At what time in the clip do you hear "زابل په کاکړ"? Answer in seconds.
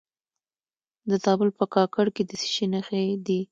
1.23-2.05